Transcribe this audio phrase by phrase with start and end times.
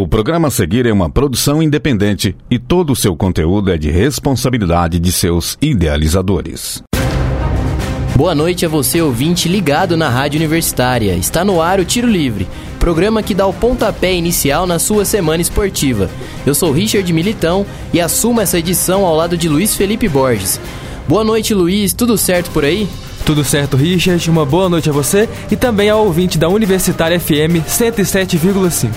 [0.00, 3.90] O programa a seguir é uma produção independente e todo o seu conteúdo é de
[3.90, 6.82] responsabilidade de seus idealizadores.
[8.16, 11.12] Boa noite a você, ouvinte ligado na Rádio Universitária.
[11.16, 15.42] Está no ar o Tiro Livre, programa que dá o pontapé inicial na sua semana
[15.42, 16.08] esportiva.
[16.46, 20.58] Eu sou Richard Militão e assumo essa edição ao lado de Luiz Felipe Borges.
[21.06, 21.92] Boa noite, Luiz.
[21.92, 22.88] Tudo certo por aí?
[23.24, 24.28] Tudo certo, Richard?
[24.28, 28.90] Uma boa noite a você e também ao ouvinte da Universitária FM 107,5.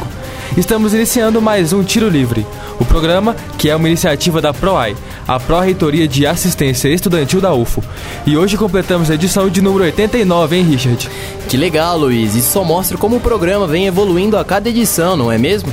[0.57, 2.45] Estamos iniciando mais um Tiro Livre,
[2.79, 4.95] o programa que é uma iniciativa da PROAI,
[5.27, 7.83] a Pró-Reitoria de Assistência Estudantil da UFO.
[8.25, 11.09] E hoje completamos a edição de número 89, hein, Richard?
[11.47, 12.35] Que legal, Luiz.
[12.35, 15.71] Isso só mostra como o programa vem evoluindo a cada edição, não é mesmo?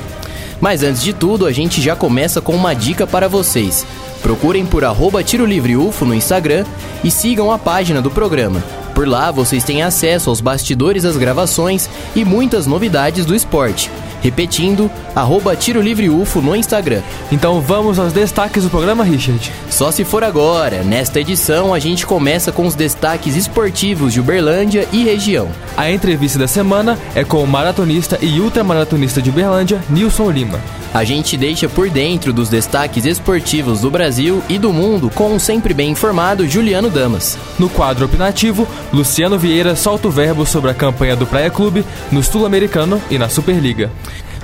[0.60, 3.86] Mas antes de tudo, a gente já começa com uma dica para vocês.
[4.22, 6.66] Procurem por arroba Tiro Livre UFO no Instagram
[7.02, 8.62] e sigam a página do programa.
[8.94, 13.90] Por lá vocês têm acesso aos bastidores das gravações e muitas novidades do esporte.
[14.22, 17.00] Repetindo, arroba Tiro Livre UFO no Instagram.
[17.32, 19.50] Então vamos aos destaques do programa, Richard.
[19.70, 20.82] Só se for agora.
[20.82, 25.48] Nesta edição a gente começa com os destaques esportivos de Uberlândia e região.
[25.76, 30.60] A entrevista da semana é com o maratonista e ultramaratonista de Uberlândia, Nilson Lima.
[30.92, 35.40] A gente deixa por dentro dos destaques esportivos do Brasil e do mundo com o
[35.40, 37.38] sempre bem informado Juliano Damas.
[37.60, 42.22] No quadro opinativo, Luciano Vieira solta o verbo sobre a campanha do Praia Clube no
[42.22, 43.90] Sul-Americano e na Superliga.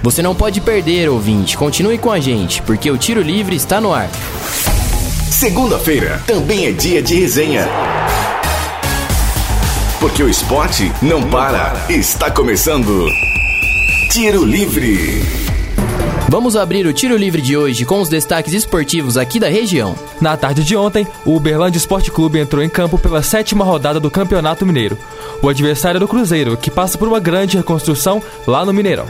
[0.03, 1.57] Você não pode perder, ouvinte.
[1.57, 4.09] Continue com a gente, porque o Tiro Livre está no ar.
[5.31, 7.69] Segunda-feira também é dia de resenha.
[9.99, 11.75] Porque o esporte não para.
[11.89, 13.07] Está começando.
[14.13, 15.46] Tiro Livre.
[16.29, 19.95] Vamos abrir o tiro livre de hoje com os destaques esportivos aqui da região.
[20.21, 24.11] Na tarde de ontem, o Uberlândia Esporte Clube entrou em campo pela sétima rodada do
[24.11, 24.99] Campeonato Mineiro.
[25.41, 29.07] O adversário é do Cruzeiro, que passa por uma grande reconstrução lá no Mineirão.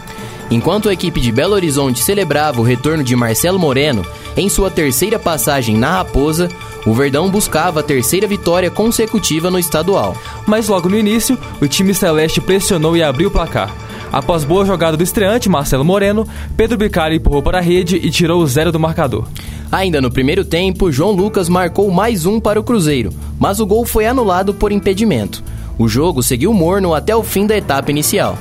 [0.50, 4.04] Enquanto a equipe de Belo Horizonte celebrava o retorno de Marcelo Moreno
[4.36, 6.50] em sua terceira passagem na Raposa,
[6.84, 10.14] o Verdão buscava a terceira vitória consecutiva no estadual.
[10.46, 13.74] Mas logo no início, o time celeste pressionou e abriu o placar.
[14.12, 18.42] Após boa jogada do estreante, Marcelo Moreno, Pedro Bicari empurrou para a rede e tirou
[18.42, 19.26] o zero do marcador.
[19.70, 23.84] Ainda no primeiro tempo, João Lucas marcou mais um para o Cruzeiro, mas o gol
[23.84, 25.42] foi anulado por impedimento.
[25.78, 28.38] O jogo seguiu morno até o fim da etapa inicial.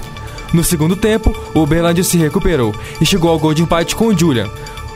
[0.53, 4.17] No segundo tempo, o Uberlândia se recuperou e chegou ao gol de empate com o
[4.17, 4.49] Julian.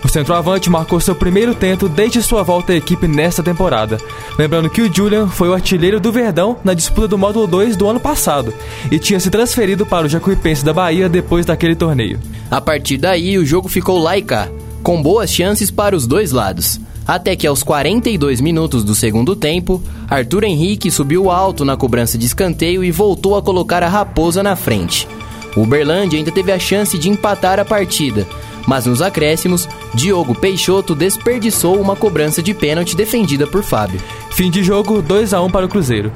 [0.10, 4.00] O centroavante marcou seu primeiro tento desde sua volta à equipe nesta temporada.
[4.40, 7.88] Lembrando que o Julian foi o artilheiro do Verdão na disputa do módulo 2 do
[7.88, 8.52] ano passado
[8.90, 12.20] e tinha se transferido para o Jacuipense da Bahia depois daquele torneio.
[12.50, 14.50] A partir daí, o jogo ficou lá e cá,
[14.82, 16.82] com boas chances para os dois lados.
[17.06, 22.26] Até que aos 42 minutos do segundo tempo, Arthur Henrique subiu alto na cobrança de
[22.26, 25.08] escanteio e voltou a colocar a Raposa na frente.
[25.56, 28.28] O Uberlândia ainda teve a chance de empatar a partida,
[28.68, 34.00] mas nos acréscimos, Diogo Peixoto desperdiçou uma cobrança de pênalti defendida por Fábio.
[34.32, 36.12] Fim de jogo 2 a 1 para o Cruzeiro.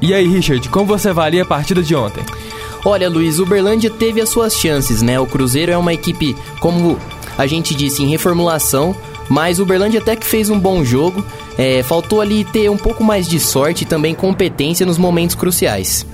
[0.00, 2.22] E aí, Richard, como você avalia a partida de ontem?
[2.84, 5.18] Olha, Luiz, o Uberlândia teve as suas chances, né?
[5.18, 6.98] O Cruzeiro é uma equipe, como
[7.36, 8.94] a gente disse, em reformulação,
[9.28, 11.24] mas o Uberlândia até que fez um bom jogo.
[11.58, 16.06] É, faltou ali ter um pouco mais de sorte e também competência nos momentos cruciais.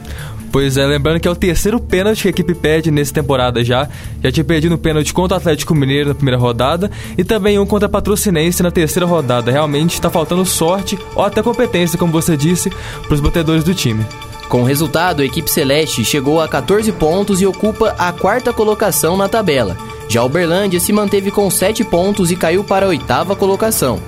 [0.52, 3.88] Pois é, lembrando que é o terceiro pênalti que a equipe perde nessa temporada já.
[4.22, 7.64] Já tinha perdido um pênalti contra o Atlético Mineiro na primeira rodada e também um
[7.64, 9.50] contra a Patrocinense na terceira rodada.
[9.50, 14.04] Realmente está faltando sorte ou até competência, como você disse, para os batedores do time.
[14.50, 19.16] Com o resultado, a equipe celeste chegou a 14 pontos e ocupa a quarta colocação
[19.16, 19.74] na tabela.
[20.06, 23.98] Já o Berlândia se manteve com 7 pontos e caiu para a oitava colocação.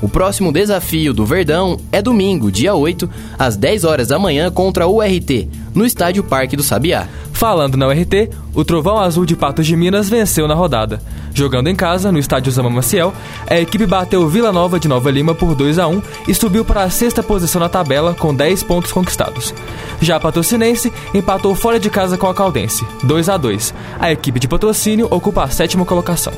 [0.00, 4.86] O próximo desafio do Verdão é domingo, dia 8, às 10 horas da manhã contra
[4.86, 7.08] o URT, no estádio Parque do Sabiá.
[7.32, 11.00] Falando na URT, o Trovão Azul de Patos de Minas venceu na rodada.
[11.34, 13.12] Jogando em casa, no estádio Zama Maciel,
[13.48, 16.84] a equipe bateu Vila Nova de Nova Lima por 2 a 1 e subiu para
[16.84, 19.52] a sexta posição na tabela com 10 pontos conquistados.
[20.00, 24.38] Já a Patrocinense empatou fora de casa com a Caldense, 2 a 2 A equipe
[24.38, 26.32] de patrocínio ocupa a sétima colocação.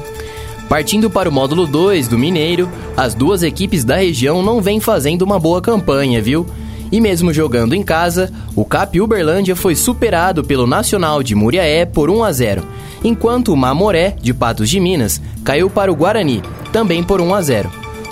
[0.71, 5.23] Partindo para o módulo 2 do Mineiro, as duas equipes da região não vêm fazendo
[5.23, 6.47] uma boa campanha, viu?
[6.93, 12.09] E mesmo jogando em casa, o Cap Uberlândia foi superado pelo Nacional de Muriaé por
[12.09, 12.63] 1 a 0,
[13.03, 16.41] enquanto o Mamoré, de Patos de Minas, caiu para o Guarani,
[16.73, 17.71] também por 1 a 0.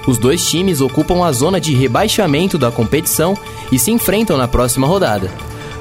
[0.09, 3.39] Os dois times ocupam a zona de rebaixamento da competição
[3.71, 5.31] e se enfrentam na próxima rodada.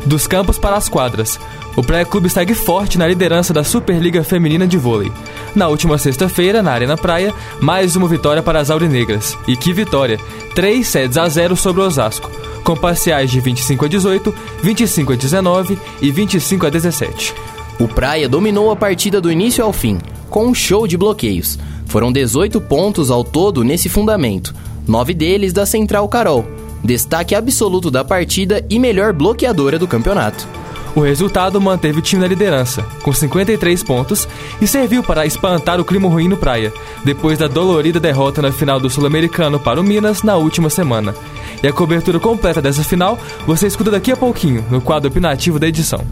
[0.05, 1.39] Dos campos para as quadras.
[1.77, 5.11] O Praia Clube segue forte na liderança da Superliga Feminina de Vôlei.
[5.53, 7.31] Na última sexta-feira, na Arena Praia,
[7.61, 9.37] mais uma vitória para as Aurinegras.
[9.47, 10.19] E que vitória!
[10.55, 12.31] 3 sets a 0 sobre o Osasco,
[12.63, 14.33] com parciais de 25 a 18,
[14.63, 17.35] 25 a 19 e 25 a 17.
[17.79, 19.99] O Praia dominou a partida do início ao fim,
[20.31, 21.59] com um show de bloqueios.
[21.85, 24.51] Foram 18 pontos ao todo nesse fundamento,
[24.87, 26.43] nove deles da Central Carol,
[26.83, 30.66] destaque absoluto da partida e melhor bloqueadora do campeonato.
[30.97, 34.27] O resultado manteve o time na liderança, com 53 pontos,
[34.59, 36.73] e serviu para espantar o clima ruim no Praia,
[37.05, 41.13] depois da dolorida derrota na final do Sul-Americano para o Minas na última semana.
[41.61, 45.67] E a cobertura completa dessa final você escuta daqui a pouquinho, no quadro opinativo da
[45.67, 46.03] edição.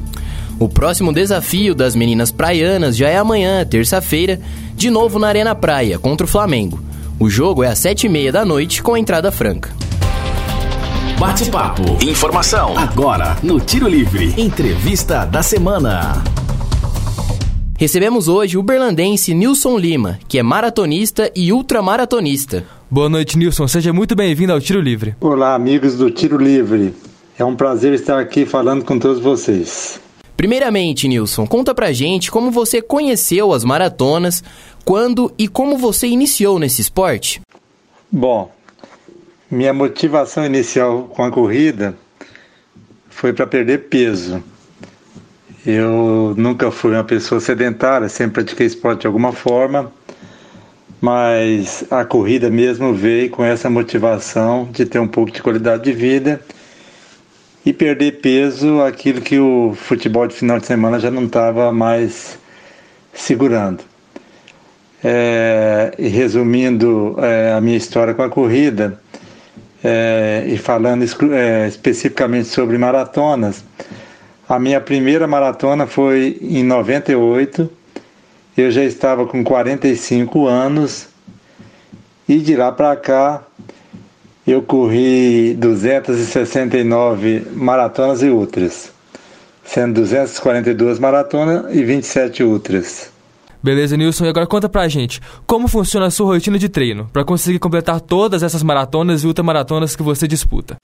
[0.59, 4.39] O próximo desafio das meninas praianas já é amanhã, terça-feira,
[4.75, 6.79] de novo na Arena Praia, contra o Flamengo.
[7.19, 9.71] O jogo é às sete e meia da noite, com entrada franca.
[11.19, 11.83] Bate-papo.
[12.05, 12.77] Informação.
[12.77, 14.33] Agora, no Tiro Livre.
[14.37, 16.21] Entrevista da semana.
[17.77, 22.65] Recebemos hoje o berlandense Nilson Lima, que é maratonista e ultramaratonista.
[22.91, 23.65] Boa noite, Nilson.
[23.65, 25.15] Seja muito bem-vindo ao Tiro Livre.
[25.21, 26.93] Olá, amigos do Tiro Livre.
[27.39, 30.01] É um prazer estar aqui falando com todos vocês.
[30.35, 34.43] Primeiramente, Nilson, conta pra gente como você conheceu as maratonas,
[34.83, 37.39] quando e como você iniciou nesse esporte.
[38.11, 38.51] Bom,
[39.49, 41.95] minha motivação inicial com a corrida
[43.09, 44.43] foi para perder peso.
[45.65, 49.91] Eu nunca fui uma pessoa sedentária, sempre pratiquei esporte de alguma forma,
[51.01, 55.91] mas a corrida mesmo veio com essa motivação de ter um pouco de qualidade de
[55.91, 56.41] vida
[57.65, 62.37] e perder peso, aquilo que o futebol de final de semana já não estava mais
[63.13, 63.83] segurando.
[65.03, 68.99] É, e resumindo é, a minha história com a corrida,
[69.83, 73.63] é, e falando é, especificamente sobre maratonas,
[74.47, 77.69] a minha primeira maratona foi em 98.
[78.55, 81.07] Eu já estava com 45 anos
[82.27, 83.43] e de lá para cá
[84.45, 88.91] eu corri 269 maratonas e ultras,
[89.63, 93.14] sendo 242 maratonas e 27 ultras.
[93.65, 94.25] Beleza, Nilson.
[94.25, 97.99] E agora conta pra gente, como funciona a sua rotina de treino para conseguir completar
[97.99, 100.75] todas essas maratonas e ultramaratonas que você disputa?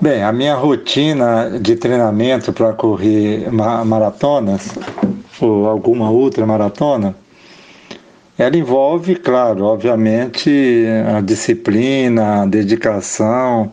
[0.00, 4.70] Bem, a minha rotina de treinamento para correr maratonas
[5.38, 7.14] ou alguma ultramaratona,
[8.38, 10.50] ela envolve, claro, obviamente,
[11.14, 13.70] a disciplina, a dedicação,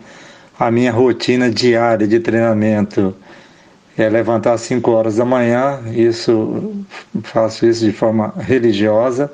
[0.59, 3.15] a minha rotina diária de treinamento
[3.97, 6.85] é levantar às 5 horas da manhã, isso
[7.23, 9.31] faço isso de forma religiosa.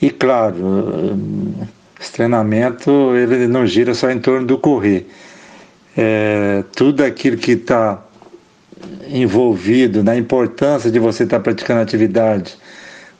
[0.00, 1.14] E claro,
[2.00, 5.06] esse treinamento ele não gira só em torno do correr.
[5.96, 8.02] É, tudo aquilo que está
[9.08, 12.56] envolvido na importância de você estar tá praticando atividade,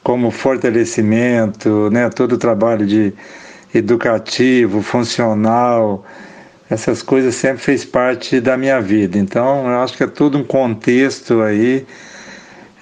[0.02, 3.12] como fortalecimento, né, todo o trabalho de
[3.74, 6.04] educativo, funcional,
[6.70, 9.18] essas coisas sempre fez parte da minha vida.
[9.18, 11.84] Então, eu acho que é todo um contexto aí.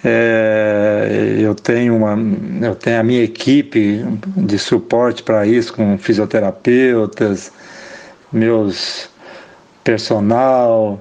[0.04, 2.16] É, eu tenho uma,
[2.64, 4.04] eu tenho a minha equipe
[4.36, 7.50] de suporte para isso, com fisioterapeutas,
[8.30, 9.08] meus
[9.82, 11.00] personal,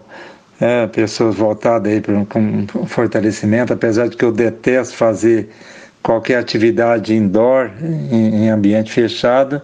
[0.60, 5.50] é, pessoas voltadas aí para um fortalecimento, apesar de que eu detesto fazer
[6.02, 9.62] qualquer atividade indoor, em, em ambiente fechado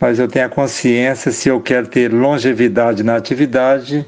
[0.00, 4.04] mas eu tenho a consciência se eu quero ter longevidade na atividade,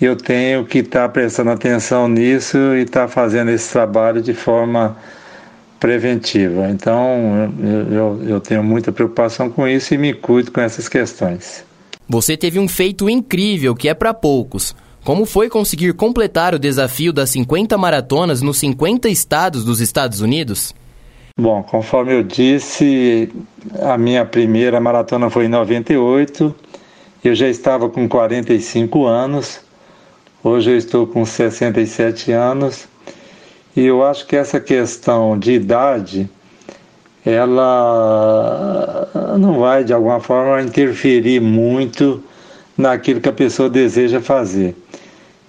[0.00, 4.34] eu tenho que estar tá prestando atenção nisso e estar tá fazendo esse trabalho de
[4.34, 4.96] forma
[5.78, 6.68] preventiva.
[6.70, 7.52] Então,
[7.90, 11.64] eu, eu, tenho muita preocupação com isso e me cuido com essas questões.
[12.08, 14.74] Você teve um feito incrível que é para poucos.
[15.04, 20.74] Como foi conseguir completar o desafio das 50 maratonas nos 50 estados dos Estados Unidos?
[21.38, 23.30] Bom, conforme eu disse,
[23.82, 26.54] a minha primeira maratona foi em 98.
[27.22, 29.60] Eu já estava com 45 anos.
[30.42, 32.88] Hoje eu estou com 67 anos.
[33.76, 36.26] E eu acho que essa questão de idade
[37.22, 39.06] ela
[39.38, 42.24] não vai de alguma forma interferir muito
[42.78, 44.74] naquilo que a pessoa deseja fazer.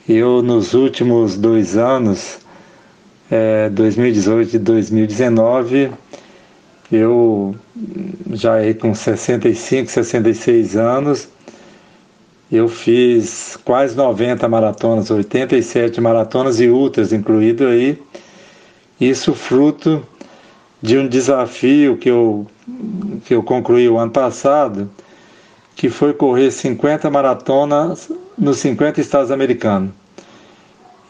[0.10, 2.46] Eu nos últimos dois anos
[3.30, 5.92] é, 2018 e 2019,
[6.92, 7.56] eu
[8.32, 11.28] já aí com 65, 66 anos,
[12.52, 18.02] eu fiz quase 90 maratonas, 87 maratonas e ultras incluído aí.
[19.00, 20.02] Isso fruto
[20.82, 22.48] de um desafio que eu,
[23.26, 24.90] que eu concluí o ano passado,
[25.76, 29.92] que foi correr 50 maratonas nos 50 estados americanos.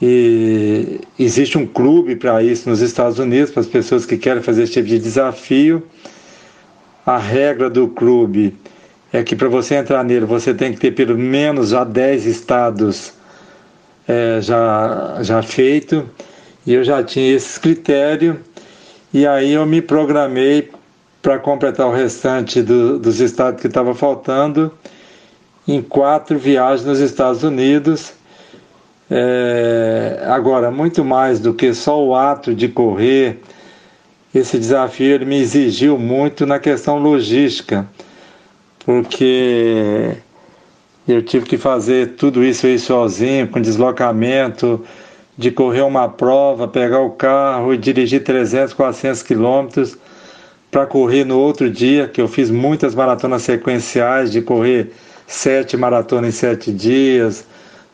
[0.02, 4.64] E existe um clube para isso nos Estados Unidos, para as pessoas que querem fazer
[4.64, 5.84] esse tipo de desafio.
[7.06, 8.56] A regra do clube
[9.12, 13.14] é que para você entrar nele você tem que ter pelo menos já 10 estados
[14.08, 16.08] é, já, já feito.
[16.66, 18.42] E eu já tinha esse critério
[19.14, 20.70] E aí eu me programei
[21.22, 24.72] para completar o restante do, dos estados que estava faltando
[25.68, 28.14] em quatro viagens nos Estados Unidos.
[29.10, 33.40] É, agora, muito mais do que só o ato de correr,
[34.36, 37.88] esse desafio ele me exigiu muito na questão logística,
[38.86, 40.18] porque
[41.08, 44.84] eu tive que fazer tudo isso aí sozinho, com deslocamento,
[45.38, 49.98] de correr uma prova, pegar o carro e dirigir 300, 400 quilômetros
[50.70, 54.92] para correr no outro dia, que eu fiz muitas maratonas sequenciais, de correr
[55.26, 57.46] sete maratonas em sete dias,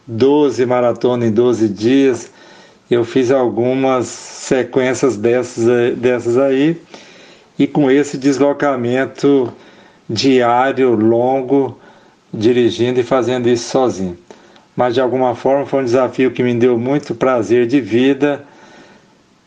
[0.07, 2.31] 12 maratonas em 12 dias.
[2.89, 6.79] Eu fiz algumas sequências dessas, dessas aí,
[7.57, 9.51] e com esse deslocamento
[10.10, 11.79] diário, longo,
[12.33, 14.17] dirigindo e fazendo isso sozinho.
[14.75, 18.43] Mas de alguma forma foi um desafio que me deu muito prazer de vida,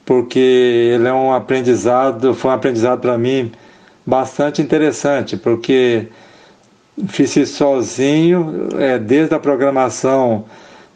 [0.05, 3.51] porque ele é um aprendizado, foi um aprendizado para mim
[4.07, 6.07] bastante interessante, porque
[7.09, 10.45] fiz isso sozinho, é, desde a programação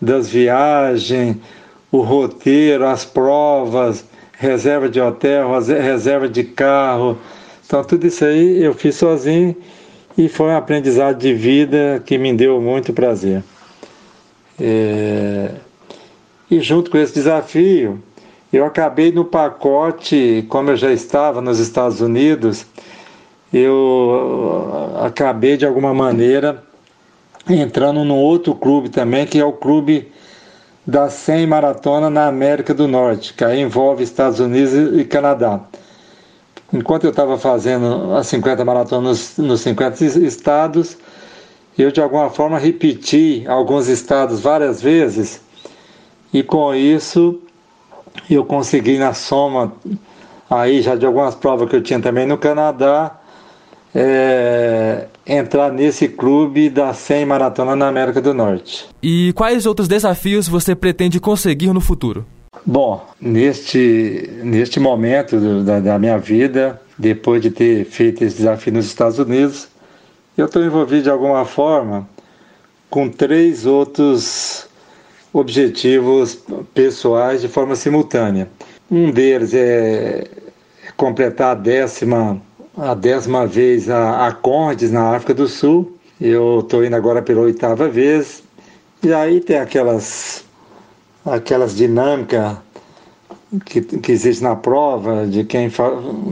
[0.01, 1.37] das viagens,
[1.93, 7.19] o roteiro, as provas, reserva de hotel, reserva de carro.
[7.67, 9.55] Então tudo isso aí eu fiz sozinho
[10.17, 13.43] e foi um aprendizado de vida que me deu muito prazer.
[14.59, 15.51] É...
[16.51, 18.03] E junto com esse desafio,
[18.53, 22.67] eu acabei no pacote, como eu já estava nos Estados Unidos,
[23.53, 26.63] eu acabei de alguma maneira
[27.49, 30.11] entrando num outro clube também, que é o clube
[30.87, 35.61] da 100 maratona na América do Norte, que aí envolve Estados Unidos e Canadá.
[36.73, 40.97] Enquanto eu estava fazendo as 50 maratonas nos, nos 50 estados,
[41.77, 45.41] eu de alguma forma repeti alguns estados várias vezes
[46.33, 47.41] e com isso
[48.29, 49.73] eu consegui na soma
[50.49, 53.20] aí já de algumas provas que eu tinha também no Canadá
[53.95, 58.89] é, entrar nesse clube da 100 maratona na América do Norte.
[59.03, 62.25] E quais outros desafios você pretende conseguir no futuro?
[62.65, 68.87] Bom, neste, neste momento da, da minha vida, depois de ter feito esse desafio nos
[68.87, 69.69] Estados Unidos,
[70.37, 72.09] eu estou envolvido de alguma forma
[72.89, 74.67] com três outros
[75.33, 76.39] objetivos
[76.75, 78.49] pessoais de forma simultânea.
[78.91, 80.27] Um deles é
[80.97, 82.43] completar a décima,
[82.81, 85.97] a décima vez a, a Condes na África do Sul.
[86.19, 88.43] Eu estou indo agora pela oitava vez.
[89.03, 90.45] E aí tem aquelas,
[91.25, 92.57] aquelas dinâmicas
[93.67, 95.71] que, que existe na prova, de quem,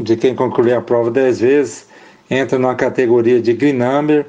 [0.02, 1.86] de quem concluir a prova dez vezes,
[2.30, 4.26] entra numa categoria de green number,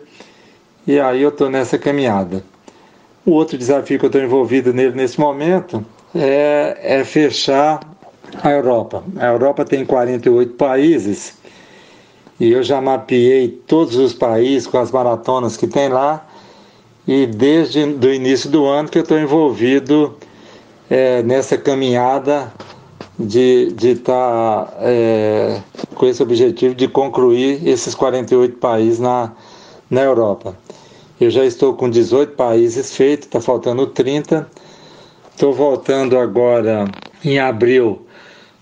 [0.87, 2.43] e aí eu estou nessa caminhada.
[3.25, 5.85] O outro desafio que eu estou envolvido nele nesse momento
[6.15, 7.81] é, é fechar
[8.41, 9.03] a Europa.
[9.17, 11.38] A Europa tem 48 países
[12.39, 16.25] e eu já mapeei todos os países com as maratonas que tem lá
[17.07, 20.15] e desde o início do ano que eu estou envolvido
[20.89, 22.51] é, nessa caminhada
[23.19, 25.59] de estar tá, é,
[25.93, 29.33] com esse objetivo de concluir esses 48 países na,
[29.89, 30.57] na Europa.
[31.19, 34.49] Eu já estou com 18 países feitos, está faltando 30.
[35.31, 36.85] Estou voltando agora
[37.25, 38.01] em abril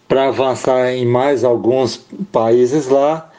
[0.07, 3.29] para avançar em mais alguns países lá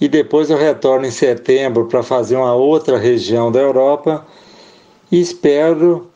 [0.00, 4.26] e depois eu retorno em setembro para fazer uma outra região da Europa
[5.12, 6.08] e espero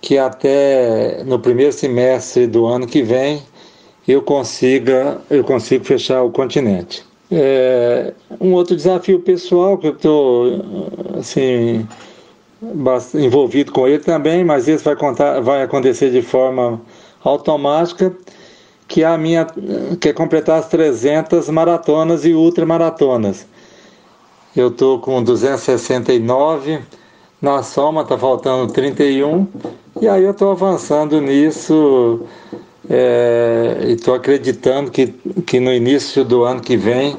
[0.00, 3.42] que até no primeiro semestre do ano que vem
[4.06, 7.04] eu consiga eu consigo fechar o continente.
[7.30, 10.60] É, um outro desafio pessoal que eu estou
[11.18, 11.88] assim,
[13.14, 16.78] envolvido com ele também, mas isso vai, contar, vai acontecer de forma
[17.24, 18.14] automática,
[18.86, 19.46] que é a minha
[20.00, 23.46] que é completar as 300 maratonas e ultramaratonas.
[24.54, 26.80] Eu estou com 269,
[27.40, 29.46] na soma está faltando 31,
[30.00, 32.20] e aí eu estou avançando nisso
[32.88, 35.06] é, e estou acreditando que,
[35.46, 37.16] que no início do ano que vem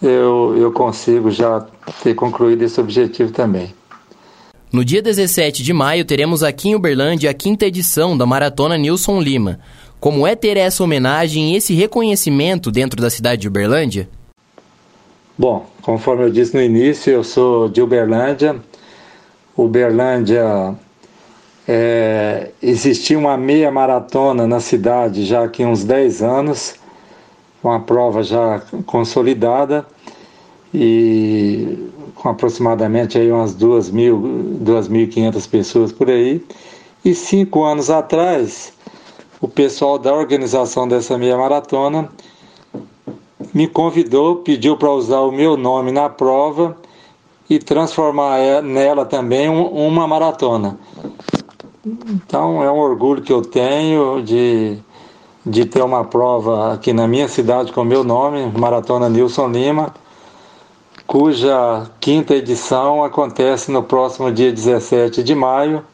[0.00, 1.66] eu, eu consigo já
[2.02, 3.74] ter concluído esse objetivo também.
[4.72, 9.20] No dia 17 de maio, teremos aqui em Uberlândia a quinta edição da Maratona Nilson
[9.20, 9.60] Lima.
[10.04, 14.06] Como é ter essa homenagem e esse reconhecimento dentro da cidade de Uberlândia?
[15.38, 18.54] Bom, conforme eu disse no início, eu sou de Uberlândia.
[19.56, 20.74] Uberlândia
[21.66, 26.74] é, existia uma meia maratona na cidade já há uns 10 anos,
[27.62, 29.86] uma prova já consolidada
[30.74, 36.44] e com aproximadamente aí umas 2.500 pessoas por aí.
[37.02, 38.73] E cinco anos atrás,
[39.44, 42.08] o pessoal da organização dessa meia maratona
[43.52, 46.74] me convidou, pediu para usar o meu nome na prova
[47.48, 50.78] e transformar nela também uma maratona.
[51.84, 54.78] Então é um orgulho que eu tenho de,
[55.44, 59.92] de ter uma prova aqui na minha cidade com meu nome, Maratona Nilson Lima,
[61.06, 65.84] cuja quinta edição acontece no próximo dia 17 de maio.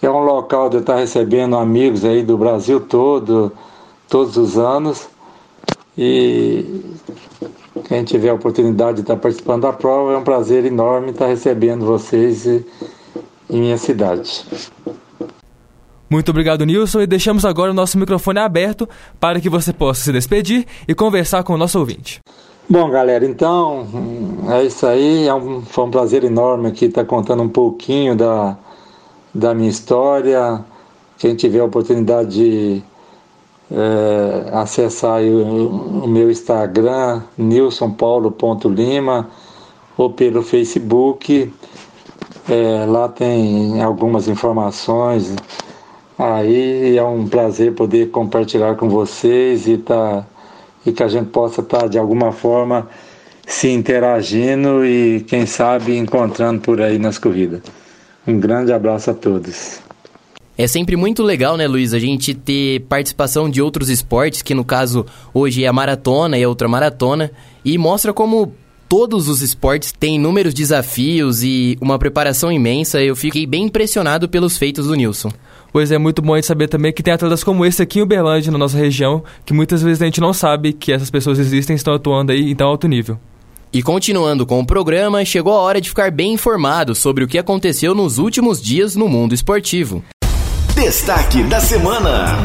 [0.00, 3.52] É um local de eu estar recebendo amigos aí do Brasil todo,
[4.08, 5.08] todos os anos.
[5.96, 6.64] E
[7.88, 11.84] quem tiver a oportunidade de estar participando da prova, é um prazer enorme estar recebendo
[11.84, 12.64] vocês em
[13.50, 14.44] minha cidade.
[16.08, 18.88] Muito obrigado, Nilson, e deixamos agora o nosso microfone aberto
[19.18, 22.20] para que você possa se despedir e conversar com o nosso ouvinte.
[22.70, 23.86] Bom, galera, então
[24.50, 25.26] é isso aí.
[25.26, 28.56] É um, foi um prazer enorme aqui estar contando um pouquinho da,
[29.34, 30.64] da minha história.
[31.18, 32.82] Quem tiver a oportunidade de
[33.70, 39.28] é, acessar o, o, meu Instagram, nilsonpaulo.lima,
[39.96, 41.52] ou pelo Facebook.
[42.48, 45.34] É, lá tem algumas informações.
[46.18, 50.26] Aí é um prazer poder compartilhar com vocês e, tá,
[50.84, 52.88] e que a gente possa estar tá, de alguma forma
[53.46, 57.62] se interagindo e quem sabe encontrando por aí nas corridas.
[58.28, 59.80] Um grande abraço a todos.
[60.56, 64.64] É sempre muito legal, né, Luiz, a gente ter participação de outros esportes, que no
[64.64, 67.30] caso hoje é a maratona e a outra maratona,
[67.64, 68.52] e mostra como
[68.88, 73.00] todos os esportes têm inúmeros desafios e uma preparação imensa.
[73.00, 75.30] Eu fiquei bem impressionado pelos feitos do Nilson.
[75.72, 78.02] Pois é, muito bom a gente saber também que tem atletas como esse aqui em
[78.02, 81.74] Uberlândia, na nossa região, que muitas vezes a gente não sabe que essas pessoas existem
[81.74, 83.18] e estão atuando aí em tão alto nível.
[83.70, 87.36] E continuando com o programa, chegou a hora de ficar bem informado sobre o que
[87.36, 90.02] aconteceu nos últimos dias no mundo esportivo.
[90.74, 92.36] Destaque da semana.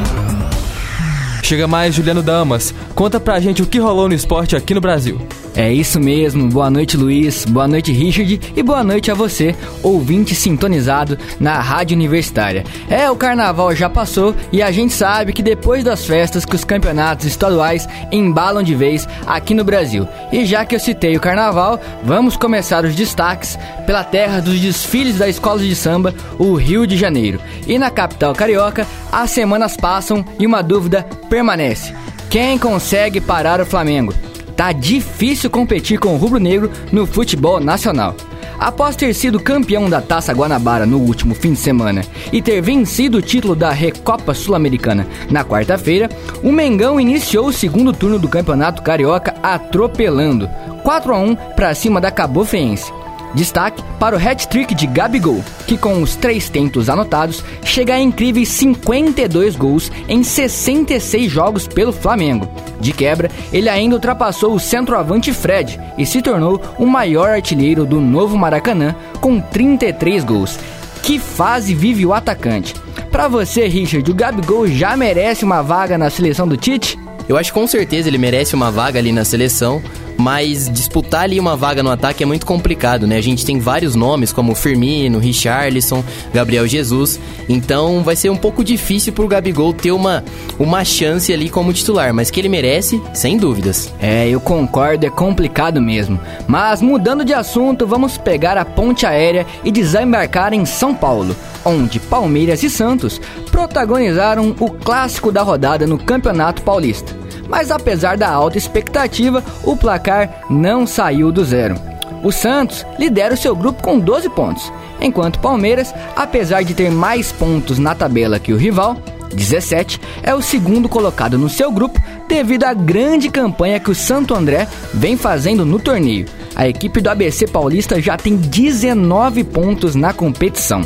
[1.41, 2.73] Chega mais Juliano Damas.
[2.93, 5.21] Conta pra gente o que rolou no esporte aqui no Brasil.
[5.55, 6.49] É isso mesmo.
[6.49, 7.45] Boa noite, Luiz.
[7.45, 8.41] Boa noite, Richard.
[8.55, 12.63] E boa noite a você, ouvinte sintonizado na Rádio Universitária.
[12.89, 16.63] É, o carnaval já passou e a gente sabe que depois das festas que os
[16.63, 20.07] campeonatos estaduais embalam de vez aqui no Brasil.
[20.31, 25.19] E já que eu citei o carnaval, vamos começar os destaques pela terra dos desfiles
[25.19, 27.39] da escola de samba, o Rio de Janeiro.
[27.67, 31.93] E na capital carioca, as semanas passam e uma dúvida permanece.
[32.27, 34.13] Quem consegue parar o Flamengo?
[34.55, 38.15] Tá difícil competir com o rubro-negro no futebol nacional.
[38.59, 43.17] Após ter sido campeão da Taça Guanabara no último fim de semana e ter vencido
[43.17, 46.09] o título da Recopa Sul-Americana na quarta-feira,
[46.41, 50.49] o Mengão iniciou o segundo turno do Campeonato Carioca atropelando
[50.83, 53.02] 4 a 1 para cima da Cabofense.
[53.33, 58.49] Destaque para o hat-trick de Gabigol, que com os três tentos anotados chega a incríveis
[58.49, 62.47] 52 gols em 66 jogos pelo Flamengo.
[62.79, 67.99] De quebra, ele ainda ultrapassou o centroavante Fred e se tornou o maior artilheiro do
[67.99, 70.59] novo Maracanã com 33 gols.
[71.01, 72.73] Que fase vive o atacante?
[73.11, 76.97] Para você, Richard, o Gabigol já merece uma vaga na seleção do Tite?
[77.27, 79.81] Eu acho que com certeza ele merece uma vaga ali na seleção,
[80.17, 83.17] mas disputar ali uma vaga no ataque é muito complicado, né?
[83.17, 88.63] A gente tem vários nomes como Firmino, Richarlison, Gabriel Jesus, então vai ser um pouco
[88.63, 90.23] difícil pro Gabigol ter uma,
[90.59, 93.93] uma chance ali como titular, mas que ele merece, sem dúvidas.
[93.99, 96.19] É, eu concordo, é complicado mesmo.
[96.47, 101.99] Mas mudando de assunto, vamos pegar a ponte aérea e desembarcar em São Paulo, onde
[101.99, 103.19] Palmeiras e Santos
[103.51, 107.22] protagonizaram o clássico da rodada no Campeonato Paulista
[107.53, 111.75] mas apesar da alta expectativa, o placar não saiu do zero.
[112.23, 116.89] O Santos lidera o seu grupo com 12 pontos, enquanto o Palmeiras, apesar de ter
[116.89, 118.97] mais pontos na tabela que o rival,
[119.35, 124.33] 17, é o segundo colocado no seu grupo devido à grande campanha que o Santo
[124.33, 126.25] André vem fazendo no torneio.
[126.55, 130.81] A equipe do ABC Paulista já tem 19 pontos na competição.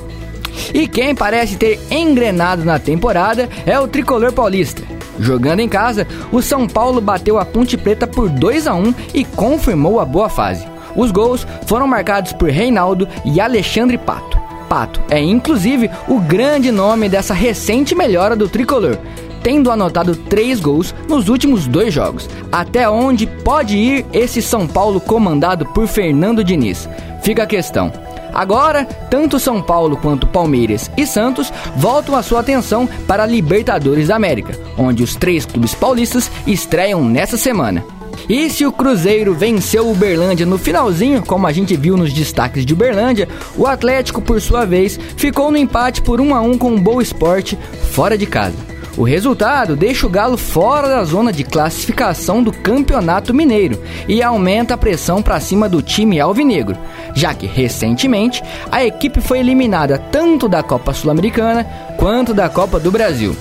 [0.73, 6.41] E quem parece ter engrenado na temporada é o tricolor paulista Jogando em casa, o
[6.41, 10.65] São Paulo bateu a Ponte Preta por 2 a 1 e confirmou a boa fase.
[10.95, 14.37] Os gols foram marcados por Reinaldo e Alexandre Pato.
[14.67, 18.97] Pato é inclusive o grande nome dessa recente melhora do tricolor,
[19.41, 22.29] tendo anotado três gols nos últimos dois jogos.
[22.51, 26.89] Até onde pode ir esse São Paulo comandado por Fernando Diniz?
[27.21, 27.91] Fica a questão.
[28.33, 34.07] Agora, tanto São Paulo quanto Palmeiras e Santos voltam a sua atenção para a Libertadores
[34.07, 37.83] da América, onde os três clubes paulistas estreiam nessa semana.
[38.29, 42.65] E se o Cruzeiro venceu o Uberlândia no finalzinho, como a gente viu nos destaques
[42.65, 46.75] de Uberlândia, o Atlético, por sua vez, ficou no empate por 1 a 1 com
[46.75, 47.57] o Boa Esporte
[47.91, 48.76] fora de casa.
[48.97, 54.73] O resultado deixa o Galo fora da zona de classificação do Campeonato Mineiro e aumenta
[54.73, 56.75] a pressão para cima do time alvinegro,
[57.13, 61.63] já que recentemente a equipe foi eliminada tanto da Copa Sul-Americana
[61.95, 63.35] quanto da Copa do Brasil.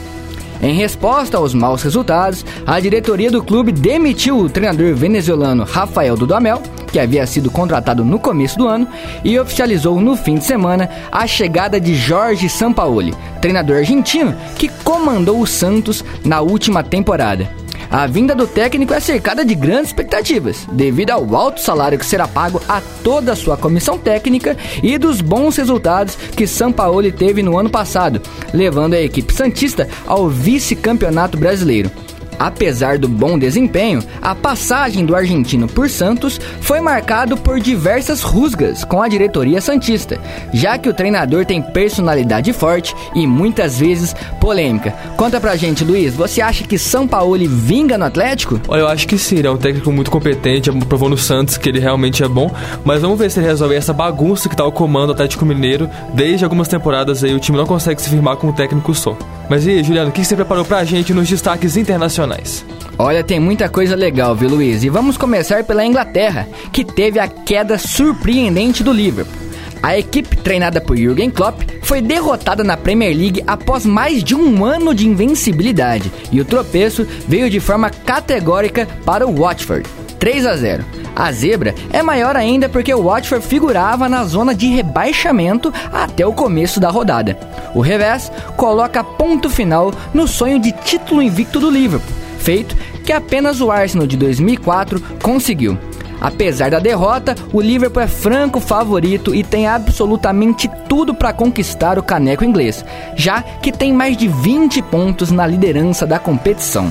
[0.60, 6.62] Em resposta aos maus resultados, a diretoria do clube demitiu o treinador venezuelano Rafael Dudamel,
[6.96, 8.88] que havia sido contratado no começo do ano,
[9.22, 15.38] e oficializou no fim de semana a chegada de Jorge Sampaoli, treinador argentino que comandou
[15.38, 17.50] o Santos na última temporada.
[17.90, 22.26] A vinda do técnico é cercada de grandes expectativas, devido ao alto salário que será
[22.26, 27.58] pago a toda a sua comissão técnica e dos bons resultados que Sampaoli teve no
[27.58, 28.22] ano passado,
[28.54, 31.90] levando a equipe santista ao vice-campeonato brasileiro.
[32.38, 38.84] Apesar do bom desempenho, a passagem do argentino por Santos foi marcado por diversas rusgas
[38.84, 40.18] com a diretoria santista,
[40.52, 44.94] já que o treinador tem personalidade forte e muitas vezes polêmica.
[45.16, 48.60] Conta pra gente, Luiz, você acha que São Paulo vinga no Atlético?
[48.68, 51.68] Olha, eu acho que sim, ele é um técnico muito competente, provou no Santos que
[51.68, 52.50] ele realmente é bom,
[52.84, 55.88] mas vamos ver se ele resolve essa bagunça que tá o comando do Atlético Mineiro.
[56.14, 59.16] Desde algumas temporadas aí o time não consegue se firmar com um técnico só.
[59.48, 62.64] Mas e aí, Juliano, o que você preparou pra gente nos destaques internacionais?
[62.98, 64.82] Olha, tem muita coisa legal, viu, Luiz?
[64.82, 69.46] E vamos começar pela Inglaterra, que teve a queda surpreendente do Liverpool.
[69.82, 74.64] A equipe treinada por Jürgen Klopp foi derrotada na Premier League após mais de um
[74.64, 80.56] ano de invencibilidade, e o tropeço veio de forma categórica para o Watford, 3 a
[80.56, 80.84] 0.
[81.14, 86.32] A zebra é maior ainda porque o Watford figurava na zona de rebaixamento até o
[86.32, 87.38] começo da rodada.
[87.74, 93.60] O revés coloca ponto final no sonho de título invicto do Liverpool, feito que apenas
[93.60, 95.78] o Arsenal de 2004 conseguiu.
[96.20, 102.02] Apesar da derrota, o Liverpool é franco favorito e tem absolutamente tudo para conquistar o
[102.02, 106.90] caneco inglês, já que tem mais de 20 pontos na liderança da competição.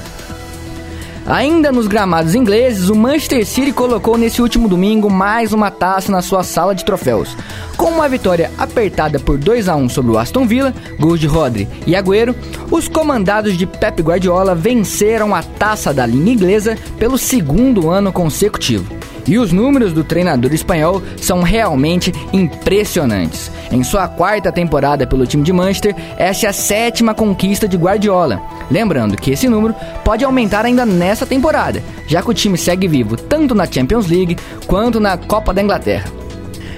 [1.27, 6.21] Ainda nos gramados ingleses, o Manchester City colocou nesse último domingo mais uma taça na
[6.21, 7.35] sua sala de troféus.
[7.75, 11.67] Com uma vitória apertada por 2 a 1 sobre o Aston Villa, gols de Rodri
[11.88, 12.35] e Agüero,
[12.69, 18.85] os comandados de Pep Guardiola venceram a taça da linha inglesa pelo segundo ano consecutivo.
[19.27, 23.51] E os números do treinador espanhol são realmente impressionantes.
[23.71, 28.41] Em sua quarta temporada pelo time de Manchester, esta é a sétima conquista de Guardiola.
[28.69, 33.17] Lembrando que esse número pode aumentar ainda nessa temporada, já que o time segue vivo
[33.17, 36.05] tanto na Champions League quanto na Copa da Inglaterra.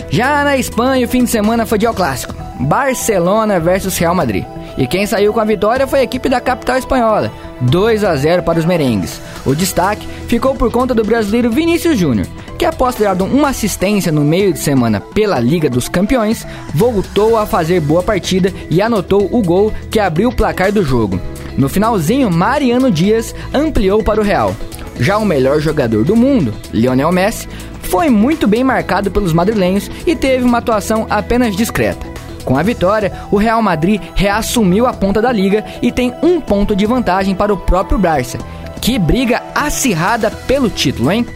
[0.09, 4.45] Já na Espanha, o fim de semana foi de ao clássico: Barcelona versus Real Madrid.
[4.77, 8.43] E quem saiu com a vitória foi a equipe da capital espanhola, 2 a 0
[8.43, 9.19] para os merengues.
[9.45, 12.27] O destaque ficou por conta do brasileiro Vinícius Júnior,
[12.59, 17.37] que após ter dado uma assistência no meio de semana pela Liga dos Campeões, voltou
[17.37, 21.19] a fazer boa partida e anotou o gol que abriu o placar do jogo.
[21.57, 24.55] No finalzinho, Mariano Dias ampliou para o Real.
[24.99, 27.47] Já o melhor jogador do mundo, Lionel Messi,
[27.81, 32.16] foi muito bem marcado pelos madrilenhos e teve uma atuação apenas discreta.
[32.47, 36.77] Com a vitória, o Real Madrid reassumiu a ponta da liga e tem um ponto
[36.77, 38.37] de vantagem para o próprio Barça,
[38.79, 41.27] que briga acirrada pelo título, hein?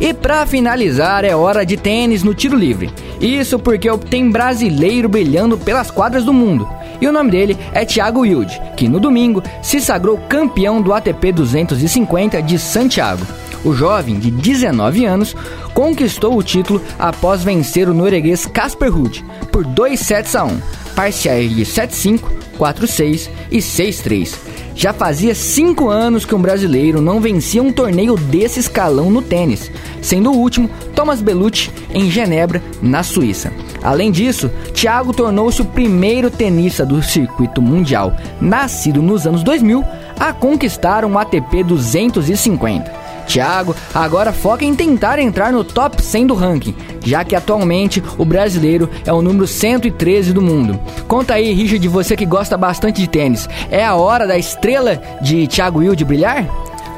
[0.00, 2.90] E para finalizar, é hora de tênis no tiro livre.
[3.20, 6.66] Isso porque tem brasileiro brilhando pelas quadras do mundo.
[7.02, 11.32] E o nome dele é Thiago Wilde, que no domingo se sagrou campeão do ATP
[11.32, 13.26] 250 de Santiago.
[13.64, 15.34] O jovem, de 19 anos,
[15.74, 20.60] conquistou o título após vencer o norueguês Casper Ruud por 2 sets a 1,
[20.94, 22.20] parciais de 7-5,
[22.58, 24.36] 4-6 e 6-3.
[24.74, 29.72] Já fazia cinco anos que um brasileiro não vencia um torneio desse escalão no tênis,
[30.00, 33.52] sendo o último Thomas Bellucci em Genebra, na Suíça.
[33.82, 39.84] Além disso, Thiago tornou-se o primeiro tenista do circuito mundial, nascido nos anos 2000,
[40.18, 42.97] a conquistar um ATP 250.
[43.28, 48.24] Thiago agora foca em tentar entrar no top 100 do ranking, já que atualmente o
[48.24, 50.80] brasileiro é o número 113 do mundo.
[51.06, 55.46] Conta aí, Richard, você que gosta bastante de tênis, é a hora da estrela de
[55.46, 56.46] Thiago Wilde brilhar?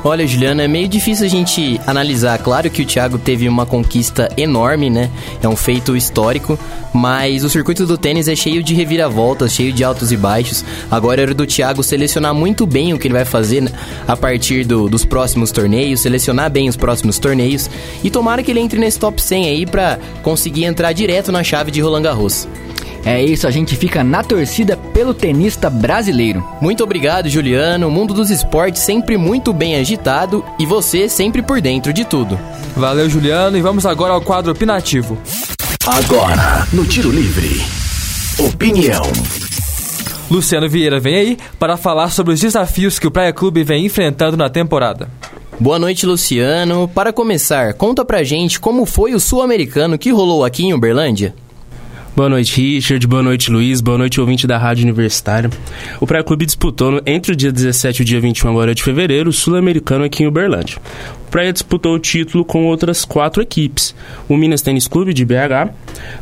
[0.03, 2.39] Olha, Juliana, é meio difícil a gente analisar.
[2.39, 5.11] Claro que o Thiago teve uma conquista enorme, né?
[5.43, 6.59] É um feito histórico,
[6.91, 10.65] mas o circuito do tênis é cheio de reviravoltas, cheio de altos e baixos.
[10.91, 13.71] Agora era do Thiago selecionar muito bem o que ele vai fazer né?
[14.09, 17.69] a partir do, dos próximos torneios, selecionar bem os próximos torneios
[18.03, 21.71] e tomara que ele entre nesse top 100 aí para conseguir entrar direto na chave
[21.71, 22.49] de Roland Garros.
[23.05, 26.47] É isso, a gente fica na torcida pelo tenista brasileiro.
[26.61, 27.89] Muito obrigado, Juliano.
[27.89, 32.39] O mundo dos esportes sempre muito bem agitado e você sempre por dentro de tudo.
[32.77, 35.19] Valeu, Juliano, e vamos agora ao quadro opinativo.
[35.87, 37.61] Agora, no Tiro Livre.
[38.39, 39.03] Opinião.
[40.31, 44.37] Luciano Vieira vem aí para falar sobre os desafios que o Praia Clube vem enfrentando
[44.37, 45.09] na temporada.
[45.59, 46.89] Boa noite, Luciano.
[46.89, 51.35] Para começar, conta pra gente como foi o Sul-Americano que rolou aqui em Uberlândia.
[52.15, 53.07] Boa noite, Richard.
[53.07, 53.81] Boa noite, Luiz.
[53.81, 55.49] Boa noite, ouvinte da Rádio Universitária.
[56.01, 59.31] O Praia Clube disputou entre o dia 17 e o dia 21 agora de fevereiro
[59.31, 60.79] o Sul-Americano aqui em Uberlândia.
[61.27, 63.95] O Praia disputou o título com outras quatro equipes:
[64.29, 65.71] o Minas Tênis Clube de BH,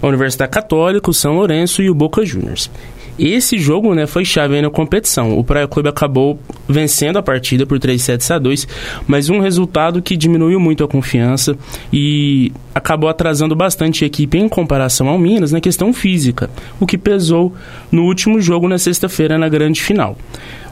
[0.02, 2.70] a Universidade Católica, o São Lourenço e o Boca Juniors.
[3.18, 5.36] Esse jogo né, foi chave aí na competição.
[5.36, 8.68] O Praia Clube acabou vencendo a partida por 3 sets a 2,
[9.06, 11.56] mas um resultado que diminuiu muito a confiança
[11.92, 16.96] e acabou atrasando bastante a equipe em comparação ao Minas na questão física, o que
[16.96, 17.52] pesou
[17.90, 20.16] no último jogo na sexta-feira na grande final.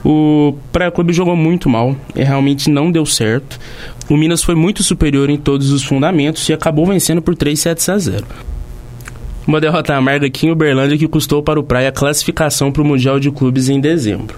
[0.05, 3.59] O Praia Clube jogou muito mal, realmente não deu certo.
[4.09, 7.89] O Minas foi muito superior em todos os fundamentos e acabou vencendo por 3 sets
[7.89, 8.25] a 0.
[9.47, 12.85] Uma derrota amarga aqui em Uberlândia que custou para o Praia a classificação para o
[12.85, 14.35] Mundial de Clubes em dezembro.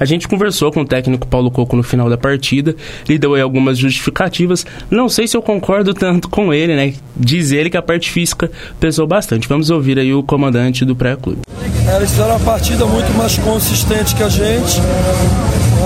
[0.00, 2.74] A gente conversou com o técnico Paulo Coco no final da partida,
[3.06, 4.64] ele deu aí algumas justificativas.
[4.90, 6.94] Não sei se eu concordo tanto com ele, né?
[7.14, 8.50] Diz ele que a parte física
[8.80, 9.46] pesou bastante.
[9.46, 11.42] Vamos ouvir aí o comandante do Praia Clube.
[11.94, 14.80] Eles fizeram uma partida muito mais consistente que a gente.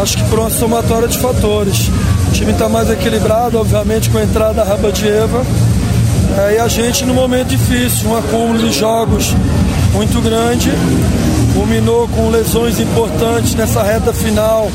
[0.01, 1.89] Acho que por uma somatória de fatores.
[2.29, 5.45] O time está mais equilibrado, obviamente, com a entrada da Rabadieva.
[6.39, 9.35] É, e a gente num momento difícil, um acúmulo de jogos
[9.93, 10.71] muito grande,
[11.55, 14.71] culminou com lesões importantes nessa reta final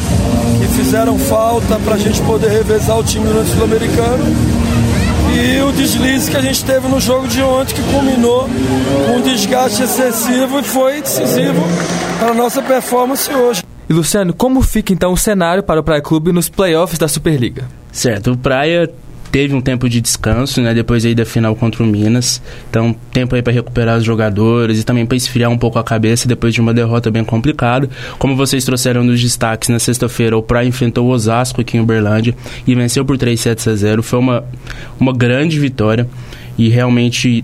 [0.60, 4.24] que fizeram falta para a gente poder revezar o time no Sul-Americano.
[5.34, 8.48] E o deslize que a gente teve no jogo de ontem, que culminou
[9.06, 11.62] com um desgaste excessivo e foi decisivo
[12.20, 13.64] para a nossa performance hoje.
[13.90, 17.66] E Luciano, como fica então o cenário para o Praia Clube nos playoffs da Superliga?
[17.92, 18.90] Certo, o Praia
[19.36, 22.42] teve um tempo de descanso, né, depois aí da final contra o Minas.
[22.70, 26.26] Então, tempo aí para recuperar os jogadores e também para esfriar um pouco a cabeça
[26.26, 27.90] depois de uma derrota bem complicada.
[28.18, 32.34] Como vocês trouxeram nos destaques, na sexta-feira o Praia enfrentou o Osasco aqui em Uberlândia
[32.66, 34.02] e venceu por 3 sets a 0.
[34.02, 34.46] Foi uma,
[34.98, 36.08] uma grande vitória
[36.58, 37.44] e realmente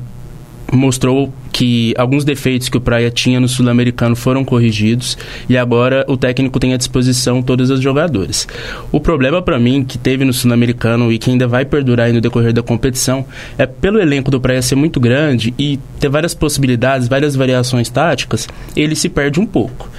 [0.72, 5.18] mostrou que alguns defeitos que o Praia tinha no Sul-Americano foram corrigidos
[5.50, 8.48] e agora o técnico tem à disposição todos os jogadores.
[8.92, 12.54] O problema para mim que teve no Sul-Americano e que ainda vai perdurar no decorrer
[12.54, 13.26] da competição
[13.58, 18.48] é pelo elenco do Praia ser muito grande e ter várias possibilidades, várias variações táticas,
[18.76, 19.90] ele se perde um pouco.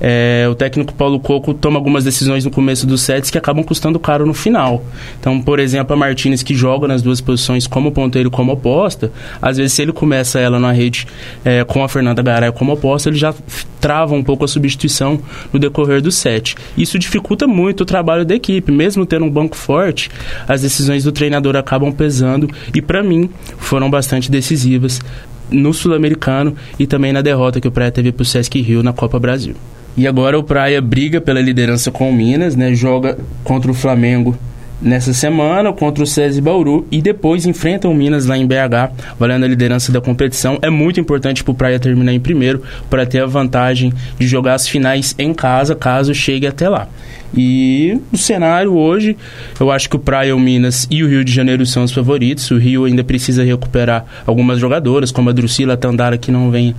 [0.00, 3.98] É, o técnico Paulo Coco toma algumas decisões no começo dos sets que acabam custando
[3.98, 4.84] caro no final.
[5.18, 9.10] Então, por exemplo, a Martinez que joga nas duas posições como ponteiro e como oposta,
[9.40, 11.06] às vezes se ele começa ela na rede
[11.44, 13.34] é, com a Fernanda Garay como oposta, ele já
[13.80, 15.20] trava um pouco a substituição
[15.52, 16.56] no decorrer do set.
[16.76, 20.10] Isso dificulta muito o trabalho da equipe, mesmo tendo um banco forte,
[20.48, 23.28] as decisões do treinador acabam pesando e para mim
[23.58, 25.00] foram bastante decisivas
[25.50, 28.92] no Sul-Americano e também na derrota que o Praia teve para o Sesc Rio na
[28.92, 29.54] Copa Brasil.
[29.96, 32.74] E agora o Praia briga pela liderança com o Minas, né?
[32.74, 34.36] Joga contra o Flamengo
[34.84, 39.44] nessa semana contra o SESI Bauru e depois enfrenta o Minas lá em BH, valendo
[39.44, 40.58] a liderança da competição.
[40.60, 44.54] É muito importante para o Praia terminar em primeiro para ter a vantagem de jogar
[44.54, 46.88] as finais em casa, caso chegue até lá.
[47.36, 49.16] E o cenário hoje,
[49.58, 52.48] eu acho que o Praia, o Minas e o Rio de Janeiro são os favoritos.
[52.50, 56.76] O Rio ainda precisa recuperar algumas jogadoras, como a Drusila Tandara, que não vem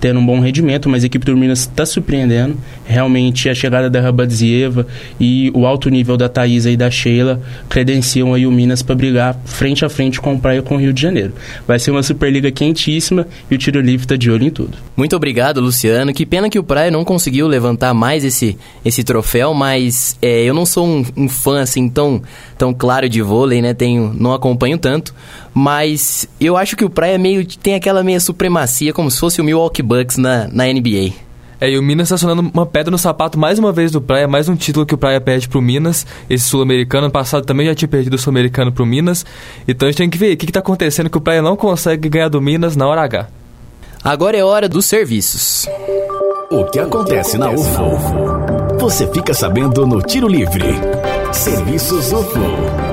[0.00, 2.56] tendo um bom rendimento, mas a equipe do Minas está surpreendendo.
[2.86, 4.86] Realmente a chegada da Rabadzieva
[5.18, 9.38] e o alto nível da Thaisa e da Sheila credenciam aí o Minas para brigar
[9.44, 11.32] frente a frente com o Praia com o Rio de Janeiro.
[11.66, 14.78] Vai ser uma Superliga quentíssima e o Tiro Livre está de olho em tudo.
[14.96, 16.12] Muito obrigado, Luciano.
[16.12, 20.54] Que pena que o Praia não conseguiu levantar mais esse, esse troféu, mas é, eu
[20.54, 22.22] não sou um, um, fã assim tão,
[22.56, 23.74] tão claro de vôlei, né?
[23.74, 25.14] Tenho, não acompanho tanto,
[25.52, 29.44] mas eu acho que o Praia meio tem aquela meia supremacia como se fosse o
[29.44, 31.25] Milwaukee Bucks na, na NBA.
[31.60, 34.28] É, e o Minas está sonando uma pedra no sapato mais uma vez do Praia,
[34.28, 36.06] mais um título que o Praia perde pro Minas.
[36.28, 39.24] Esse sul-americano, ano passado também já tinha perdido o sul-americano pro Minas.
[39.66, 42.08] Então a gente tem que ver o que está acontecendo que o Praia não consegue
[42.08, 43.28] ganhar do Minas na hora H.
[44.04, 45.66] Agora é hora dos serviços.
[46.50, 48.78] O que acontece na UFO?
[48.78, 50.64] Você fica sabendo no Tiro Livre.
[51.32, 52.85] Serviços UFO.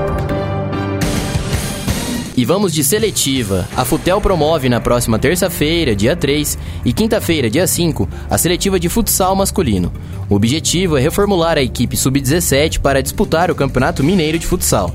[2.36, 3.68] E vamos de seletiva.
[3.76, 8.88] A Futel promove na próxima terça-feira, dia 3, e quinta-feira, dia 5, a seletiva de
[8.88, 9.92] futsal masculino.
[10.28, 14.92] O objetivo é reformular a equipe sub-17 para disputar o Campeonato Mineiro de Futsal.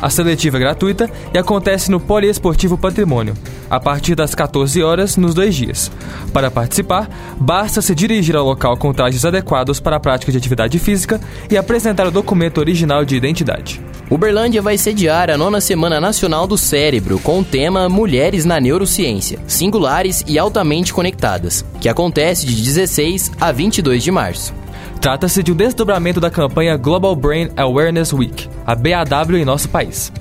[0.00, 3.34] A seletiva é gratuita e acontece no Poliesportivo Patrimônio,
[3.68, 5.90] a partir das 14 horas nos dois dias.
[6.32, 7.08] Para participar,
[7.38, 11.56] basta se dirigir ao local com trajes adequados para a prática de atividade física e
[11.56, 13.80] apresentar o documento original de identidade.
[14.10, 19.38] Uberlândia vai sediar a nona Semana Nacional do Cérebro com o tema Mulheres na Neurociência,
[19.46, 24.52] Singulares e Altamente Conectadas, que acontece de 16 a 22 de março.
[25.00, 30.12] Trata-se de um desdobramento da campanha Global Brain Awareness Week, a BAW em nosso país,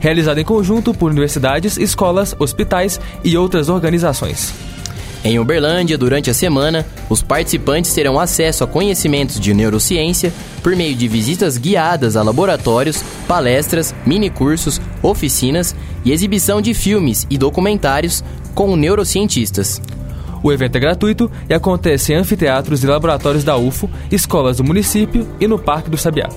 [0.00, 4.54] realizada em conjunto por universidades, escolas, hospitais e outras organizações.
[5.22, 10.96] Em Uberlândia, durante a semana, os participantes terão acesso a conhecimentos de neurociência por meio
[10.96, 18.76] de visitas guiadas a laboratórios, palestras, minicursos, oficinas e exibição de filmes e documentários com
[18.76, 19.80] neurocientistas.
[20.42, 25.28] O evento é gratuito e acontece em anfiteatros e laboratórios da UFO, escolas do município
[25.40, 26.28] e no Parque do Sabiá.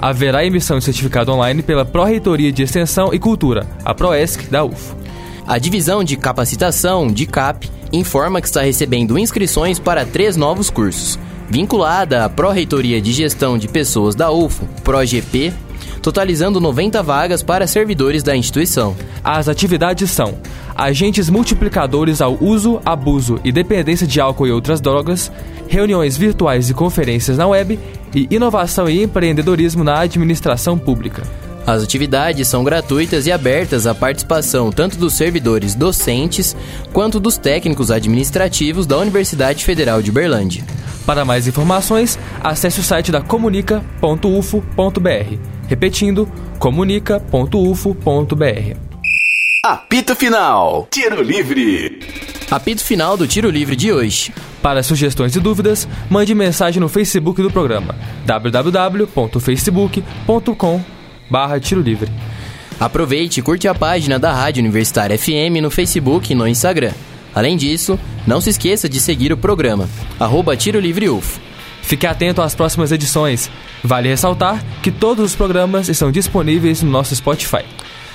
[0.00, 4.96] Haverá emissão de certificado online pela Pró-Reitoria de Extensão e Cultura, a PROESC, da UFO.
[5.46, 11.18] A divisão de capacitação, de CAP, informa que está recebendo inscrições para três novos cursos,
[11.48, 15.52] vinculada à Pró-Reitoria de Gestão de Pessoas da UFO, PROGP,
[16.00, 18.96] totalizando 90 vagas para servidores da instituição.
[19.22, 20.38] As atividades são
[20.82, 25.30] agentes multiplicadores ao uso, abuso e dependência de álcool e outras drogas,
[25.68, 27.78] reuniões virtuais e conferências na web
[28.12, 31.22] e inovação e empreendedorismo na administração pública.
[31.64, 36.56] As atividades são gratuitas e abertas à participação tanto dos servidores docentes
[36.92, 40.64] quanto dos técnicos administrativos da Universidade Federal de Berlândia.
[41.06, 45.38] Para mais informações, acesse o site da comunica.ufo.br.
[45.68, 48.91] Repetindo, comunica.ufo.br.
[49.64, 50.88] Apito Final.
[50.90, 52.00] Tiro Livre.
[52.50, 54.34] Apito final do Tiro Livre de hoje.
[54.60, 57.94] Para sugestões e dúvidas, mande mensagem no Facebook do programa
[58.26, 60.80] www.facebook.com
[61.30, 62.10] barra Tiro Livre.
[62.80, 66.90] Aproveite e curte a página da Rádio Universitária FM no Facebook e no Instagram.
[67.32, 67.96] Além disso,
[68.26, 71.40] não se esqueça de seguir o programa, arroba Tiro Livre UFO.
[71.82, 73.48] Fique atento às próximas edições.
[73.84, 77.64] Vale ressaltar que todos os programas estão disponíveis no nosso Spotify.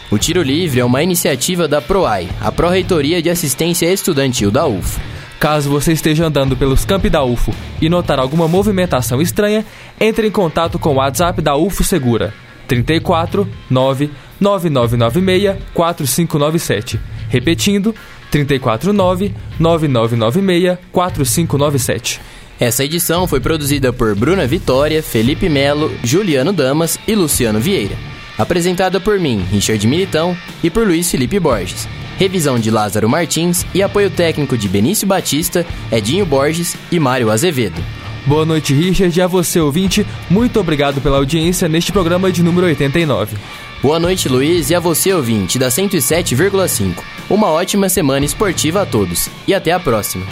[0.10, 5.02] O Tiro Livre é uma iniciativa da PROAI, a Pró-Reitoria de Assistência Estudantil da UFO.
[5.38, 9.65] Caso você esteja andando pelos campi da UFO e notar alguma movimentação estranha,
[10.00, 12.34] entre em contato com o WhatsApp da UFO Segura
[12.70, 17.00] 34 9 9996 4597.
[17.28, 17.93] Repetindo,
[18.32, 22.22] 34 9 9996 4597.
[22.60, 28.16] Essa edição foi produzida por Bruna Vitória, Felipe Melo, Juliano Damas e Luciano Vieira.
[28.38, 31.88] Apresentada por mim, Richard Militão, e por Luiz Felipe Borges.
[32.17, 37.82] Revisão de Lázaro Martins e apoio técnico de Benício Batista, Edinho Borges e Mário Azevedo.
[38.26, 40.06] Boa noite, Richard, e a você, ouvinte.
[40.30, 43.38] Muito obrigado pela audiência neste programa de número 89.
[43.82, 46.95] Boa noite, Luiz, e a você, ouvinte da 107,5.
[47.30, 49.30] Uma ótima semana esportiva a todos.
[49.47, 50.26] E até a próxima.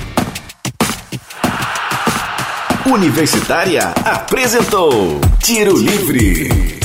[2.86, 6.85] Universitária apresentou Tiro Livre.